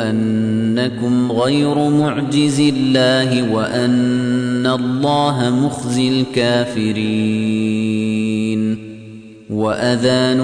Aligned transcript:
أنكم 0.00 1.32
غير 1.32 1.88
معجز 1.90 2.60
الله 2.60 3.52
وأن 3.52 4.66
الله 4.66 5.50
مخزي 5.50 6.20
الكافرين 6.20 7.66
وأذان 9.50 10.40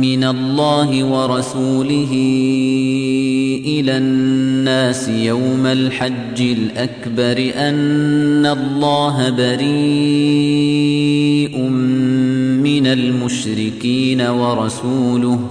من 0.00 0.24
الله 0.24 1.04
ورسوله 1.04 2.10
إلى 3.66 3.96
الناس 3.96 5.08
يوم 5.08 5.66
الحج 5.66 6.40
الأكبر 6.40 7.52
أن 7.56 8.46
الله 8.46 9.30
بريء 9.30 10.74
من 12.62 12.86
المشركين 12.86 14.20
ورسوله 14.20 15.50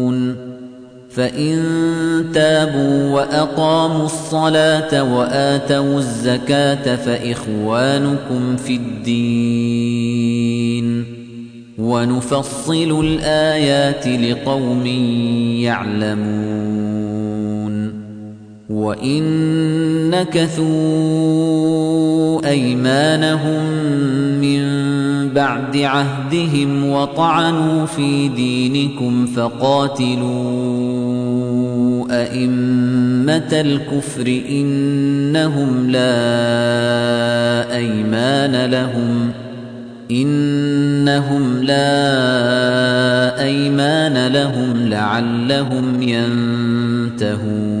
فإن 1.15 1.61
تابوا 2.33 3.11
وأقاموا 3.11 4.05
الصلاة 4.05 5.03
وآتوا 5.15 5.97
الزكاة 5.97 6.95
فإخوانكم 6.95 8.55
في 8.57 8.75
الدين 8.75 10.11
ونفصل 11.77 13.05
الآيات 13.05 14.07
لقوم 14.07 14.85
يعلمون 15.65 17.20
وإن 18.71 19.23
نكثوا 20.09 21.61
أيمانهم 22.49 23.63
من 24.41 24.61
بعد 25.29 25.77
عهدهم 25.77 26.89
وطعنوا 26.89 27.85
في 27.85 28.27
دينكم 28.27 29.25
فقاتلوا 29.25 30.21
أئمة 32.11 33.51
الكفر 33.51 34.41
إنهم 34.49 35.89
لا 35.89 36.11
أيمان 37.75 38.65
لهم 38.71 39.31
إنهم 40.11 41.63
لا 41.63 42.01
أيمان 43.43 44.27
لهم 44.27 44.73
لعلهم 44.89 46.01
ينتهون 46.01 47.80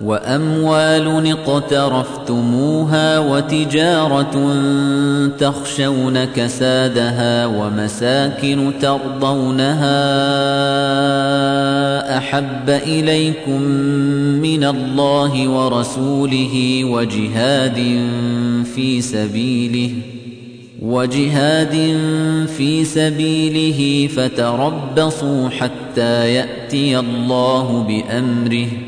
وأموال 0.00 1.30
اقترفتموها 1.30 3.18
وتجارة 3.18 4.56
تخشون 5.38 6.24
كسادها 6.24 7.46
ومساكن 7.46 8.72
ترضونها 8.80 9.98
أحب 12.18 12.70
إليكم 12.70 13.62
من 14.42 14.64
الله 14.64 15.48
ورسوله 15.48 16.84
وجهاد 16.84 18.08
في 18.74 19.00
سبيله 19.00 19.90
وجهاد 20.82 21.98
في 22.56 22.84
سبيله 22.84 24.08
فتربصوا 24.08 25.48
حتى 25.48 26.34
يأتي 26.34 26.98
الله 26.98 27.86
بأمره 27.88 28.87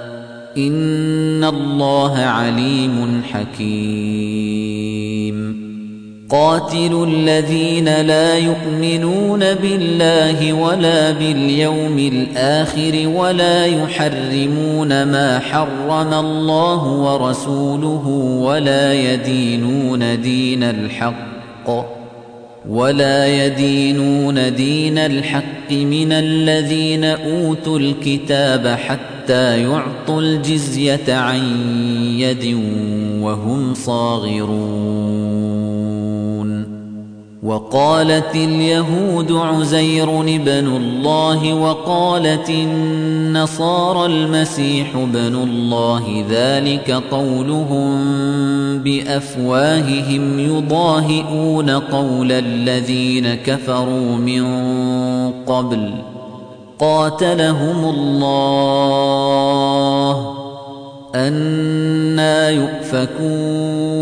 إِنَّ 0.57 1.43
اللَّهَ 1.43 2.17
عَلِيمٌ 2.17 3.21
حَكِيمٌ 3.33 4.81
قاتلوا 6.31 7.05
الذين 7.05 8.01
لا 8.01 8.37
يؤمنون 8.37 9.39
بالله 9.39 10.53
ولا 10.53 11.11
باليوم 11.11 11.99
الآخر 11.99 13.07
ولا 13.07 13.65
يحرمون 13.65 15.03
ما 15.03 15.39
حرم 15.39 16.13
الله 16.13 16.83
ورسوله 16.87 18.07
ولا 18.41 18.93
يدينون 18.93 20.21
دين 20.21 20.63
الحق 20.63 22.00
ولا 22.69 23.45
يدينون 23.45 24.55
دين 24.55 24.97
الحق 24.97 25.71
من 25.71 26.11
الذين 26.11 27.03
أوتوا 27.03 27.79
الكتاب 27.79 28.67
حتى 28.67 29.61
يعطوا 29.63 30.21
الجزية 30.21 31.13
عن 31.13 31.41
يد 32.19 32.57
وهم 33.21 33.73
صاغرون. 33.73 35.60
وقالت 37.43 38.35
اليهود 38.35 39.31
عزير 39.31 40.21
ابن 40.21 40.67
الله 40.67 41.53
وقالت 41.53 42.49
النصارى 42.49 44.05
المسيح 44.05 44.95
ابن 44.95 45.35
الله 45.35 46.25
ذلك 46.29 46.91
قولهم 46.91 47.97
بأفواههم 48.77 50.39
يضاهئون 50.39 51.69
قول 51.69 52.31
الذين 52.31 53.35
كفروا 53.35 54.15
من 54.15 54.43
قبل 55.47 55.93
قاتلهم 56.79 57.89
الله 57.89 59.21
أنا 61.15 62.49
يؤفكون 62.49 64.01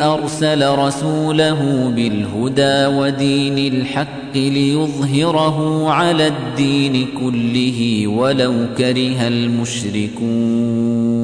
أرسل 0.00 0.78
رسوله 0.78 1.92
بالهدى 1.96 2.96
ودين 2.96 3.72
الحق 3.74 4.34
ليظهره 4.34 5.90
على 5.90 6.26
الدين 6.26 7.06
كله 7.20 8.06
ولو 8.06 8.52
كره 8.78 9.28
المشركون. 9.28 11.21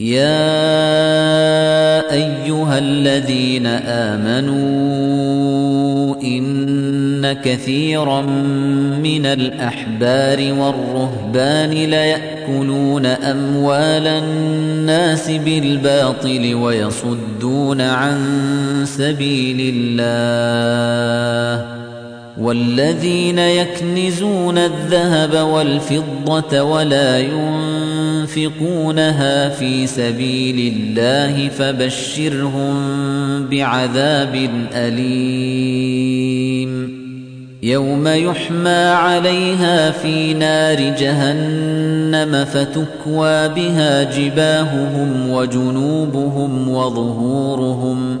يا 0.00 0.22
أيها 2.12 2.78
الذين 2.78 3.66
آمنوا 3.86 4.58
إن 6.22 7.32
كثيرا 7.32 8.22
من 9.02 9.26
الأحبار 9.26 10.52
والرهبان 10.52 11.70
ليأكلون 11.70 13.06
أموال 13.06 14.06
الناس 14.06 15.30
بالباطل 15.30 16.54
ويصدون 16.54 17.80
عن 17.80 18.18
سبيل 18.84 19.74
الله 19.76 21.78
والذين 22.40 23.38
يكنزون 23.38 24.58
الذهب 24.58 25.34
والفضة 25.34 26.62
ولا 26.62 27.18
ينفقونها 28.36 29.48
في 29.48 29.86
سبيل 29.86 30.74
الله 30.76 31.48
فبشرهم 31.48 32.76
بعذاب 33.46 34.50
أليم. 34.74 36.18
يوم 37.62 38.08
يحمى 38.08 38.70
عليها 38.70 39.90
في 39.90 40.34
نار 40.34 40.76
جهنم 40.98 42.44
فتكوى 42.44 43.48
بها 43.48 44.02
جباههم 44.18 45.30
وجنوبهم 45.30 46.68
وظهورهم 46.68 48.20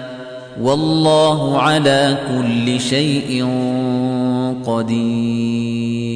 والله 0.61 1.57
على 1.57 2.17
كل 2.27 2.79
شيء 2.79 3.45
قدير. 4.65 6.11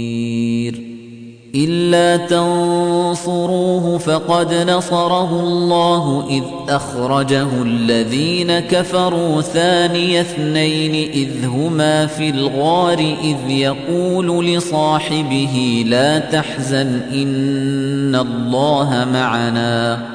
إلا 1.55 2.17
تنصروه 2.17 3.97
فقد 3.97 4.53
نصره 4.53 5.39
الله 5.39 6.27
إذ 6.29 6.43
أخرجه 6.69 7.47
الذين 7.61 8.59
كفروا 8.59 9.41
ثاني 9.41 10.21
اثنين 10.21 11.11
إذ 11.11 11.45
هما 11.45 12.05
في 12.05 12.29
الغار 12.29 13.15
إذ 13.23 13.49
يقول 13.49 14.45
لصاحبه 14.45 15.85
لا 15.87 16.19
تحزن 16.19 17.01
إن 17.13 18.15
الله 18.15 19.07
معنا. 19.13 20.14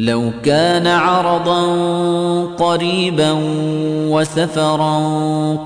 لو 0.00 0.30
كان 0.44 0.86
عرضا 0.86 1.62
قريبا 2.44 3.36
وسفرا 4.08 4.96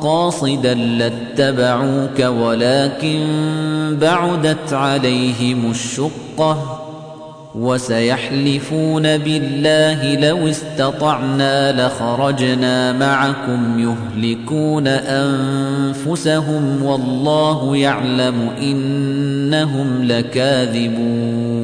قاصدا 0.03 0.75
لاتبعوك 0.75 2.21
ولكن 2.21 3.27
بعدت 4.01 4.73
عليهم 4.73 5.71
الشقة 5.71 6.81
وسيحلفون 7.55 9.19
بالله 9.19 10.15
لو 10.15 10.49
استطعنا 10.49 11.87
لخرجنا 11.87 12.93
معكم 12.93 13.79
يهلكون 13.79 14.87
أنفسهم 14.89 16.83
والله 16.85 17.77
يعلم 17.77 18.51
إنهم 18.63 20.05
لكاذبون. 20.05 21.64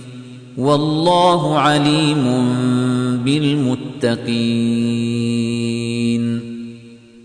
والله 0.61 1.57
عليم 1.57 2.23
بالمتقين. 3.25 4.21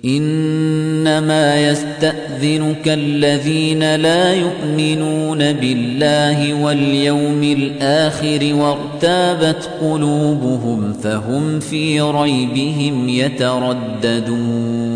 إنما 0.04 1.70
يستأذنك 1.70 2.88
الذين 2.88 3.94
لا 3.94 4.34
يؤمنون 4.34 5.38
بالله 5.52 6.62
واليوم 6.62 7.42
الآخر 7.42 8.54
وارتابت 8.54 9.70
قلوبهم 9.80 10.92
فهم 10.92 11.60
في 11.60 12.00
ريبهم 12.00 13.08
يترددون. 13.08 14.95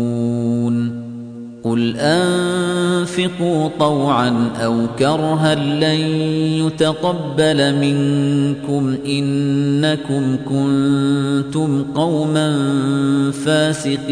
قل 1.71 1.95
أنفقوا 1.97 3.69
طوعا 3.79 4.49
أو 4.63 4.87
كرها 4.99 5.55
لن 5.55 5.99
يتقبل 6.65 7.75
منكم 7.75 8.95
إنكم 9.05 10.37
كنتم 10.49 11.83
قوما 11.95 12.61
فاسقين 13.45 14.11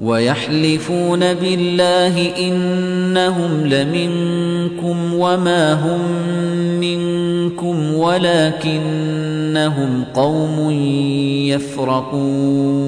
ويحلفون 0.00 1.34
بالله 1.34 2.36
إنهم 2.38 3.66
لمنكم 3.66 5.14
وما 5.14 5.72
هم 5.72 6.00
منكم 6.80 7.94
ولكنهم 7.94 9.24
قوم 10.14 10.70
يفرقون 11.50 12.86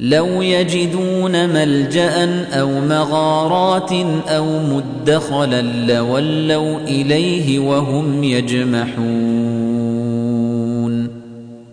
لو 0.00 0.42
يجدون 0.42 1.48
ملجأ 1.48 2.44
أو 2.52 2.80
مغارات 2.80 3.92
أو 4.28 4.46
مدخلا 4.62 5.62
لولوا 5.62 6.78
إليه 6.78 7.58
وهم 7.58 8.24
يجمحون 8.24 9.60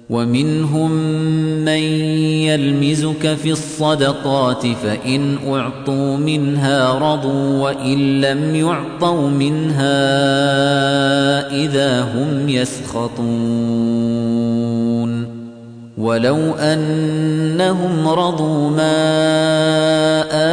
ومنهم 0.10 0.92
من 1.66 1.84
يلمزك 2.48 3.36
في 3.36 3.52
الصدقات 3.52 4.68
فإن 4.68 5.38
أعطوا 5.48 6.18
منها 6.18 6.94
رضوا 6.94 7.64
وإن 7.64 8.22
لم 8.22 8.56
يعطوا 8.56 9.30
منها 9.30 9.98
إذا 11.66 12.02
هم 12.02 12.50
يسخطون 12.50 14.28
ولو 15.98 16.54
أنهم 16.54 18.08
رضوا 18.08 18.70
ما 18.70 18.98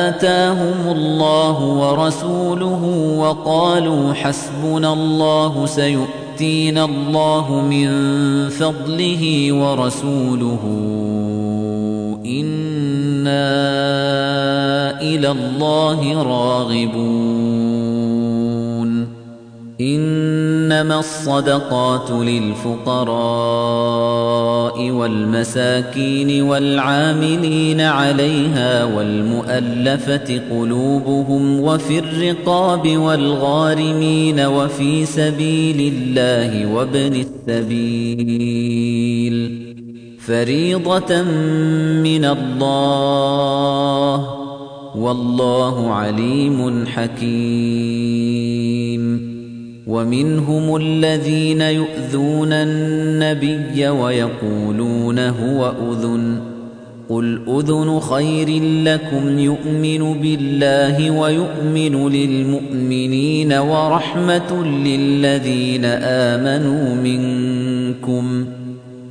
آتاهم 0.09 0.97
الله 0.97 1.61
ورسوله 1.65 3.15
وقالوا 3.19 4.13
حسبنا 4.15 4.93
الله 4.93 5.67
سيؤتينا 5.67 6.85
الله 6.85 7.61
من 7.61 7.89
فضله 8.49 9.53
ورسوله 9.53 10.61
إنا 12.27 13.45
إلى 15.01 15.31
الله 15.31 16.23
راغبون 16.23 17.45
إنما 19.81 20.99
الصدقات 20.99 22.11
للفقراء 22.11 23.15
والمساكين 24.91 26.43
والعاملين 26.43 27.81
عليها 27.81 28.85
والمؤلفة 28.85 30.41
قلوبهم 30.51 31.61
وفي 31.61 31.99
الرقاب 31.99 32.97
والغارمين 32.99 34.41
وفي 34.41 35.07
سبيل 35.07 35.93
الله 35.95 36.75
وابن 36.75 37.25
السبيل 37.49 38.65
فريضة 40.27 41.23
من 42.03 42.25
الله 42.25 43.35
والله 44.97 45.91
عليم 45.91 46.87
حكيم. 46.87 48.25
ومنهم 49.87 50.77
الذين 50.77 51.61
يؤذون 51.61 52.53
النبي 52.53 53.89
ويقولون 53.89 55.19
هو 55.19 55.73
أذن. 55.93 56.41
قل 57.09 57.41
أذن 57.49 58.01
خير 58.01 58.63
لكم 58.63 59.39
يؤمن 59.39 60.15
بالله 60.21 61.11
ويؤمن 61.11 62.09
للمؤمنين 62.09 63.53
ورحمة 63.53 64.65
للذين 64.65 65.85
آمنوا 65.85 66.95
منكم. 66.95 68.47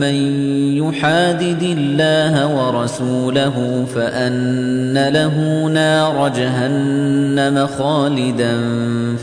من 0.00 0.14
يحادد 0.76 1.62
الله 1.62 2.56
ورسوله 2.56 3.86
فأن 3.94 5.08
له 5.08 5.66
نار 5.66 6.28
جهنم 6.28 7.66
خالدا 7.66 8.56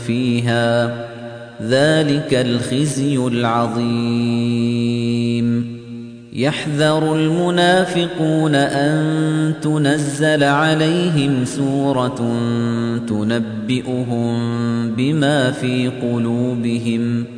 فيها 0.06 0.86
ذلك 1.62 2.34
الخزي 2.34 3.16
العظيم 3.16 4.58
يحذر 6.32 7.14
المنافقون 7.14 8.54
أن 8.54 9.54
تنزل 9.62 10.44
عليهم 10.44 11.44
سورة 11.44 12.16
تنبئهم 13.08 14.38
بما 14.94 15.50
في 15.50 15.90
قلوبهم 16.02 17.37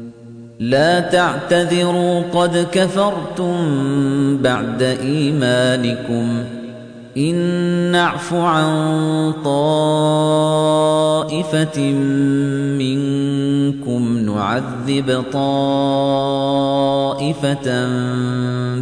لا 0.61 0.99
تعتذروا 0.99 2.21
قد 2.33 2.67
كفرتم 2.71 3.57
بعد 4.37 4.81
إيمانكم. 4.81 6.43
إن 7.17 7.35
نعف 7.91 8.33
عن 8.33 9.33
طائفة 9.45 10.31
منكم 12.79 14.17
نعذب 14.17 15.23
طائفة 15.33 15.47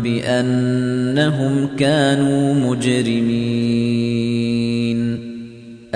بأنهم 0.03 1.69
كانوا 1.77 2.53
مجرمين. 2.53 4.38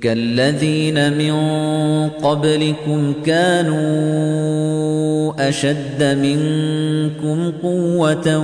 كالذين 0.00 1.12
من 1.18 1.34
قبلكم 2.08 3.12
كانوا 3.26 3.90
أشد 5.48 6.02
منكم 6.02 7.52
قوة 7.62 8.38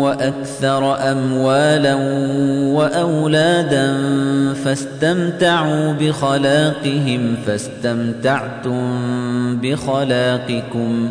وأكثر 0.00 1.12
أموالا 1.12 1.94
وأولادا 2.74 3.94
فاستمتعوا 4.64 5.92
بخلاقهم 5.92 7.36
فاستمتعتم 7.46 8.80
بخلاقكم 9.62 11.10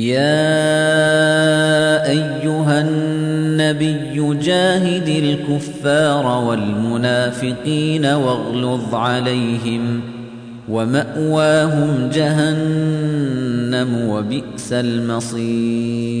يا 0.00 0.50
أيها 2.10 2.80
النبي 2.80 4.34
جاهد 4.42 5.08
الكفار 5.08 6.44
والمنافقين 6.44 8.06
واغلظ 8.06 8.94
عليهم 8.94 10.00
ومأواهم 10.68 12.10
جهنم 12.14 14.08
وبئس 14.08 14.72
المصير 14.72 16.20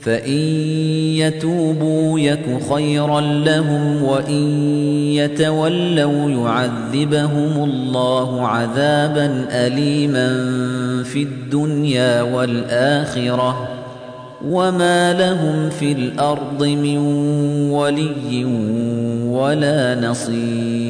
فإن 0.00 0.38
يتوبوا 1.16 2.20
يك 2.20 2.58
خيرا 2.72 3.20
لهم 3.20 4.02
وإن 4.02 4.62
يتولوا 5.12 6.30
يعذبهم 6.30 7.64
الله 7.64 8.46
عذابا 8.46 9.46
أليما 9.50 10.28
في 11.04 11.22
الدنيا 11.22 12.22
والآخرة 12.22 13.68
وما 14.48 15.12
لهم 15.12 15.70
في 15.70 15.92
الأرض 15.92 16.64
من 16.64 16.98
ولي 17.70 18.44
ولا 19.24 20.00
نصير 20.00 20.89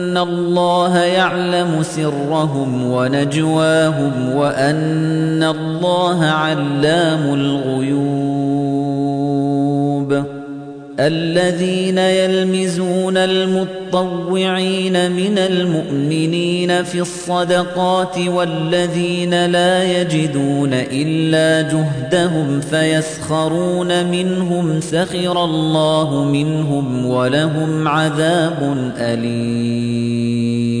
الله 0.17 0.97
يعلم 0.97 1.83
سرهم 1.83 2.91
ونجواهم 2.91 4.35
وأن 4.35 5.43
الله 5.43 6.25
علام 6.25 7.33
الغيوب. 7.33 8.80
الذين 10.99 11.97
يلمزون 11.97 13.17
المطوعين 13.17 15.11
من 15.11 15.37
المؤمنين 15.37 16.83
في 16.83 17.01
الصدقات 17.01 18.17
والذين 18.17 19.45
لا 19.45 20.01
يجدون 20.01 20.73
إلا 20.73 21.69
جهدهم 21.71 22.61
فيسخرون 22.61 24.05
منهم 24.11 24.81
سخر 24.81 25.45
الله 25.45 26.23
منهم 26.23 27.05
ولهم 27.05 27.87
عذاب 27.87 28.91
أليم. 28.97 30.80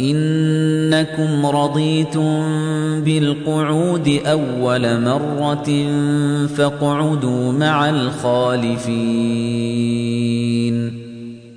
إنكم 0.00 1.46
رضيتم 1.46 2.44
بالقعود 3.04 4.20
أول 4.26 5.00
مرة 5.00 5.88
فاقعدوا 6.46 7.52
مع 7.52 7.90
الخالفين. 7.90 9.14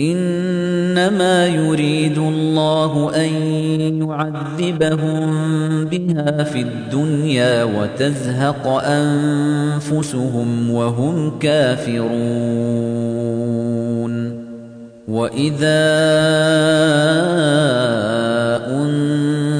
إنما 0.00 1.46
يريد 1.46 2.18
الله 2.18 3.10
أن 3.16 3.30
يعذبهم 4.08 5.30
بها 5.84 6.42
في 6.42 6.60
الدنيا 6.60 7.64
وتزهق 7.64 8.66
أنفسهم 8.84 10.70
وهم 10.70 11.38
كافرون. 11.38 12.88
وإذا 15.08 15.88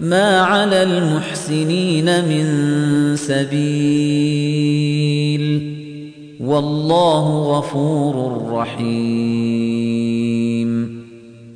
ما 0.00 0.40
على 0.40 0.82
المحسنين 0.82 2.04
من 2.24 2.46
سبيل 3.16 4.60
والله 6.40 7.58
غفور 7.58 8.42
رحيم 8.52 9.80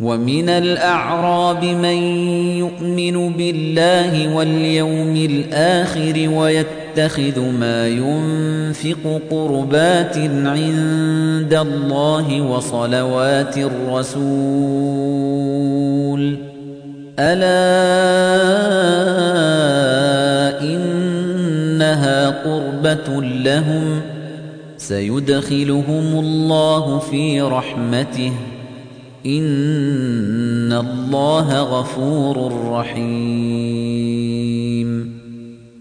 ومن 0.00 0.48
الأعراب 0.48 1.64
من 1.64 1.96
يؤمن 2.58 3.32
بالله 3.32 4.34
واليوم 4.34 5.16
الآخر 5.16 6.28
ويتخذ 6.34 7.40
ما 7.40 7.88
ينفق 7.88 9.20
قربات 9.30 10.18
عند 10.18 11.54
الله 11.54 12.40
وصلوات 12.40 13.58
الرسول. 13.58 14.16
ألا 17.18 17.56
إنها 20.60 22.30
قربة 22.30 23.22
لهم؟ 23.22 24.00
سيدخلهم 24.76 26.18
الله 26.18 26.98
في 26.98 27.40
رحمته. 27.40 28.32
إن 29.26 30.72
الله 30.72 31.60
غفور 31.60 32.52
رحيم 32.72 34.06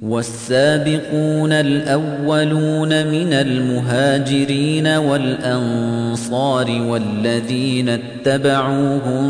والسابقون 0.01 1.51
الأولون 1.51 3.07
من 3.07 3.33
المهاجرين 3.33 4.87
والأنصار 4.87 6.81
والذين 6.81 7.89
اتبعوهم 7.89 9.27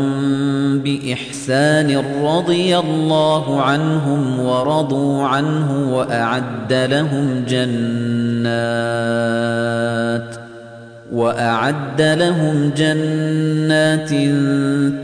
بإحسان 0.78 2.02
رضي 2.22 2.78
الله 2.78 3.60
عنهم 3.60 4.40
ورضوا 4.40 5.22
عنه 5.24 5.94
وأعد 5.96 6.72
لهم 6.72 7.44
جنات 7.48 8.46
وأعد 11.12 12.02
لهم 12.02 12.72
جنات 12.76 14.10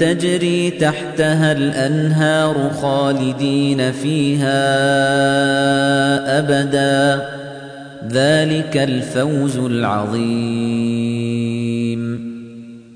تجري 0.01 0.71
تحتها 0.71 1.53
الأنهار 1.53 2.71
خالدين 2.83 3.93
فيها 3.93 4.63
أبدا. 6.39 7.27
ذلك 8.13 8.77
الفوز 8.77 9.57
العظيم. 9.57 10.72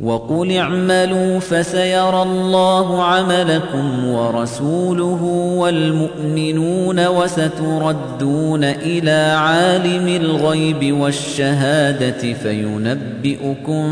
وقل 0.00 0.52
اعملوا 0.52 1.38
فسيرى 1.38 2.22
الله 2.22 3.02
عملكم 3.02 4.08
ورسوله 4.08 5.22
والمؤمنون 5.58 7.06
وستردون 7.06 8.64
إلى 8.64 9.36
عالم 9.38 10.08
الغيب 10.08 10.94
والشهادة 11.00 12.32
فينبئكم 12.32 13.90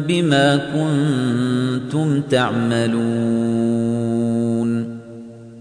بما 0.00 0.56
كنتم 0.56 2.20
تعملون. 2.20 2.94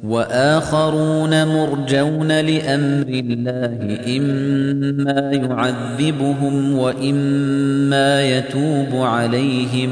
وآخرون 0.04 1.48
مرجون 1.48 2.28
لأمر 2.28 3.08
الله 3.08 4.00
إما 4.18 5.32
يعذبهم 5.32 6.78
وإما 6.78 8.38
يتوب 8.38 8.90
عليهم. 8.94 9.90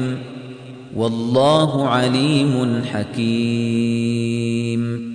والله 0.96 1.88
عليم 1.88 2.82
حكيم. 2.92 5.11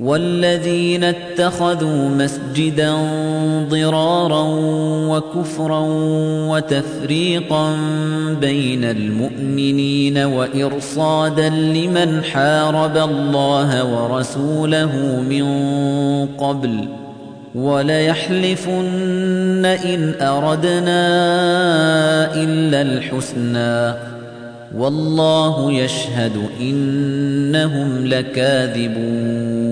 والذين 0.00 1.04
اتخذوا 1.04 2.08
مسجدا 2.08 2.94
ضرارا 3.68 4.44
وكفرا 5.08 5.80
وتفريقا 6.48 7.76
بين 8.40 8.84
المؤمنين 8.84 10.18
وإرصادا 10.18 11.48
لمن 11.48 12.24
حارب 12.24 12.96
الله 12.96 13.84
ورسوله 13.84 15.20
من 15.28 15.46
قبل 16.26 16.88
وليحلفن 17.54 18.82
إن 19.64 20.14
أردنا 20.20 21.04
إلا 22.34 22.82
الحسنى 22.82 23.94
والله 24.76 25.72
يشهد 25.72 26.32
إنهم 26.60 28.06
لكاذبون 28.06 29.71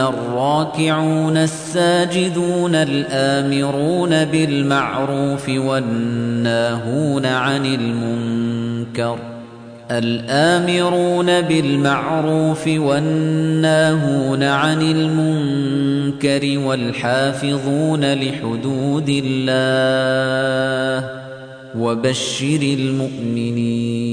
الراكعون 0.00 1.36
الساجدون 1.36 2.74
الآمرون 2.74 4.24
بالمعروف 4.24 5.48
والناهون 5.48 7.26
عن 7.26 7.66
المنكر 7.66 9.31
الآمرون 9.90 11.40
بالمعروف 11.40 12.68
والناهون 12.68 14.42
عن 14.42 14.82
المنكر 14.82 16.58
والحافظون 16.58 18.14
لحدود 18.14 19.22
الله 19.24 21.10
وبشر 21.78 22.62
المؤمنين. 22.62 24.12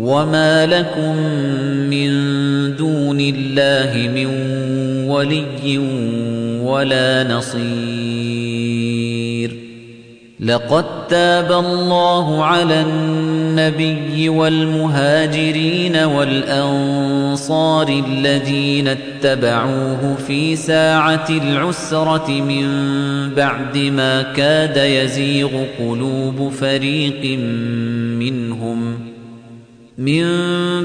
وما 0.00 0.66
لكم 0.66 1.16
من 1.90 2.10
دون 2.76 3.20
الله 3.20 4.10
من 4.14 4.26
ولي 5.08 5.78
ولا 6.64 7.24
نصير 7.24 8.80
لقد 10.40 11.08
تاب 11.08 11.52
الله 11.52 12.44
على 12.44 12.80
النبي 12.80 14.28
والمهاجرين 14.28 15.96
والأنصار 15.96 17.88
الذين 17.88 18.88
اتبعوه 18.88 20.14
في 20.26 20.56
ساعة 20.56 21.26
العسرة 21.30 22.30
من 22.30 22.66
بعد 23.34 23.78
ما 23.78 24.22
كاد 24.22 24.76
يزيغ 24.76 25.50
قلوب 25.78 26.52
فريق 26.52 27.38
منهم 28.18 29.09
من 30.00 30.24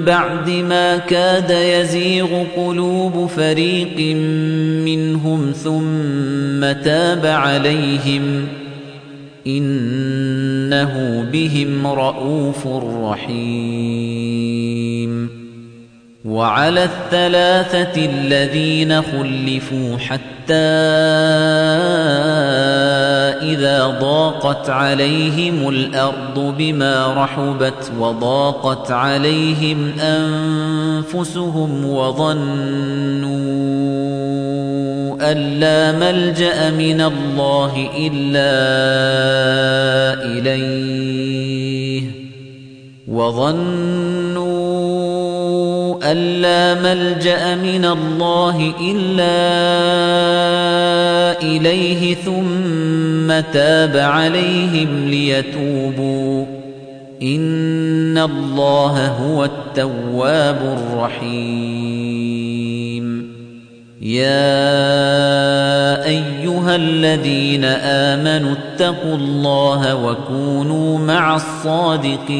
بعد 0.05 0.49
ما 0.49 0.97
كاد 0.97 1.49
يزيغ 1.49 2.43
قلوب 2.55 3.25
فريق 3.27 4.15
منهم 4.85 5.51
ثم 5.51 6.71
تاب 6.83 7.25
عليهم 7.25 8.47
إنه 9.47 11.25
بهم 11.31 11.87
رؤوف 11.87 12.67
رحيم 13.03 14.15
وعلى 16.25 16.83
الثلاثة 16.83 18.05
الذين 18.05 19.01
خلفوا 19.01 19.97
حتى 19.97 20.53
إذا 23.53 23.87
ضاقت 24.01 24.69
عليهم 24.69 25.69
الأرض 25.69 26.55
بما 26.57 27.13
رحبت 27.23 27.91
وضاقت 27.99 28.91
عليهم 28.91 29.91
أنفسهم 29.99 31.85
وظنوا 31.85 33.35
أن 35.31 35.37
لا 35.59 35.91
ملجأ 35.91 36.69
من 36.69 37.01
الله 37.01 37.89
إلا 37.97 38.55
إليه 40.25 42.01
وظنوا 43.07 44.34
أن 46.15 46.41
لا 46.41 46.73
ملجأ 46.73 47.55
من 47.55 47.85
الله 47.85 48.73
إلا 48.81 49.35
إليه 51.41 52.15
ثم 52.15 53.51
تاب 53.53 53.97
عليهم 53.97 55.07
ليتوبوا. 55.07 56.45
إن 57.21 58.17
الله 58.17 59.07
هو 59.07 59.45
التواب 59.45 60.77
الرحيم. 60.77 62.15
يا 64.01 64.45
أيها 66.05 66.75
الذين 66.75 67.65
آمنوا 67.65 68.55
اتقوا 68.55 69.15
الله 69.15 70.05
وكونوا 70.05 70.99
مع 70.99 71.35
الصادقين. 71.35 72.35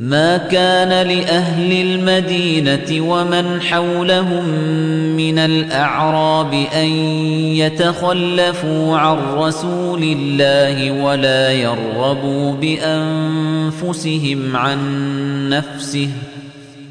ما 0.00 0.36
كان 0.36 0.88
لأهل 0.88 1.72
المدينة 1.72 3.10
ومن 3.10 3.62
حولهم 3.62 4.48
من 5.16 5.38
الأعراب 5.38 6.54
أن 6.74 6.86
يتخلفوا 7.56 8.96
عن 8.96 9.18
رسول 9.34 10.02
الله 10.02 11.02
ولا 11.02 11.52
يرغبوا 11.52 12.52
بأنفسهم 12.52 14.56
عن 14.56 14.78
نفسه. 15.48 16.08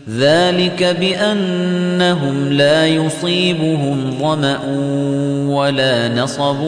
ذلك 0.09 0.97
بأنهم 0.99 2.49
لا 2.49 2.87
يصيبهم 2.87 4.17
ظمأ 4.19 4.59
ولا 5.47 6.07
نصب 6.07 6.59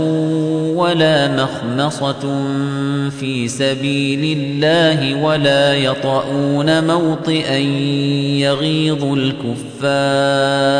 ولا 0.75 1.27
مخمصة 1.27 2.43
في 3.19 3.47
سبيل 3.47 4.37
الله 4.37 5.23
ولا 5.23 5.75
يطؤون 5.75 6.87
موطئا 6.87 7.57
يغيظ 8.37 9.03
الكفار 9.03 10.79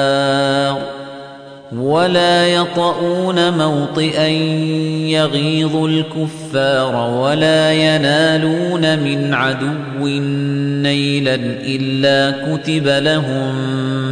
ولا 1.76 2.48
يطؤون 2.48 3.58
موطئا 3.58 4.28
يغيظ 5.08 5.76
الكفار 5.76 6.96
ولا 6.96 7.74
ينالون 7.74 9.00
من 9.00 9.34
عدو 9.34 10.08
نيلا 10.84 11.36
إلا 11.66 12.32
كتب 12.32 12.88
لهم 12.88 13.56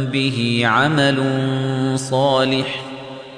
به 0.04 0.62
عمل 0.64 1.16
صالح 1.96 2.87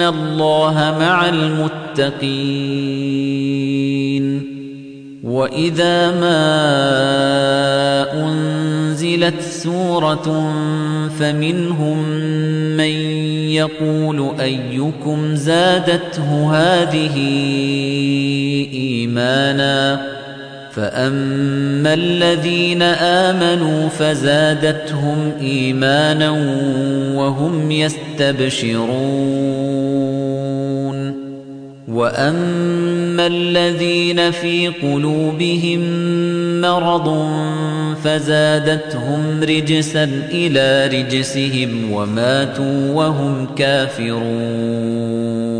ان 0.00 0.06
الله 0.06 0.96
مع 1.00 1.28
المتقين 1.28 2.20
واذا 5.24 6.10
ما 6.10 6.42
انزلت 8.12 9.40
سوره 9.40 10.52
فمنهم 11.18 12.08
من 12.76 12.90
يقول 13.50 14.30
ايكم 14.40 15.34
زادته 15.34 16.56
هذه 16.56 17.16
ايمانا 18.72 20.00
فاما 20.72 21.94
الذين 21.94 22.82
امنوا 22.82 23.88
فزادتهم 23.88 25.32
ايمانا 25.40 26.30
وهم 27.14 27.70
يستبشرون 27.70 29.89
واما 31.90 33.26
الذين 33.26 34.30
في 34.30 34.68
قلوبهم 34.68 35.80
مرض 36.60 37.28
فزادتهم 38.04 39.42
رجسا 39.42 40.04
إلى 40.30 40.86
رجسهم 40.86 41.92
وماتوا 41.92 42.94
وهم 42.94 43.46
كافرون 43.56 45.59